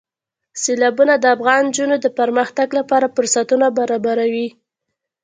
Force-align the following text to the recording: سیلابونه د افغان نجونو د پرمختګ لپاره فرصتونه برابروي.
سیلابونه 0.61 1.13
د 1.19 1.25
افغان 1.35 1.63
نجونو 1.69 1.95
د 2.01 2.07
پرمختګ 2.19 2.67
لپاره 2.79 3.13
فرصتونه 3.15 3.67
برابروي. 3.77 4.47